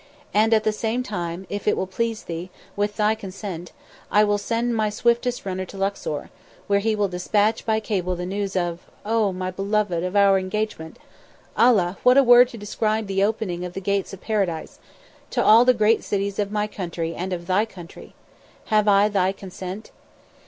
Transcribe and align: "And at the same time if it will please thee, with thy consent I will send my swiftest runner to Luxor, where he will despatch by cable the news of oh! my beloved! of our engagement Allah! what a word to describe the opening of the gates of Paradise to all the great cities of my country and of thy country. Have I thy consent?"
"And 0.33 0.51
at 0.51 0.63
the 0.63 0.71
same 0.71 1.03
time 1.03 1.45
if 1.47 1.67
it 1.67 1.77
will 1.77 1.85
please 1.85 2.23
thee, 2.23 2.49
with 2.75 2.95
thy 2.95 3.13
consent 3.13 3.71
I 4.09 4.23
will 4.23 4.39
send 4.39 4.75
my 4.75 4.89
swiftest 4.89 5.45
runner 5.45 5.63
to 5.65 5.77
Luxor, 5.77 6.31
where 6.65 6.79
he 6.79 6.95
will 6.95 7.07
despatch 7.07 7.67
by 7.67 7.79
cable 7.79 8.15
the 8.15 8.25
news 8.25 8.55
of 8.55 8.79
oh! 9.05 9.31
my 9.31 9.51
beloved! 9.51 10.03
of 10.03 10.15
our 10.15 10.39
engagement 10.39 10.97
Allah! 11.55 11.99
what 12.01 12.17
a 12.17 12.23
word 12.23 12.49
to 12.49 12.57
describe 12.57 13.05
the 13.05 13.23
opening 13.23 13.63
of 13.63 13.73
the 13.73 13.79
gates 13.79 14.11
of 14.11 14.21
Paradise 14.21 14.79
to 15.29 15.43
all 15.43 15.65
the 15.65 15.71
great 15.71 16.03
cities 16.03 16.39
of 16.39 16.51
my 16.51 16.65
country 16.65 17.13
and 17.13 17.31
of 17.31 17.45
thy 17.45 17.65
country. 17.65 18.15
Have 18.65 18.87
I 18.87 19.07
thy 19.07 19.31
consent?" 19.31 19.91